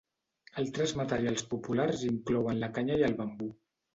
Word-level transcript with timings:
Altres 0.61 0.93
materials 1.01 1.43
populars 1.51 2.05
inclouen 2.09 2.59
la 2.65 2.71
canya 2.79 2.99
i 3.03 3.07
el 3.09 3.17
bambú. 3.23 3.51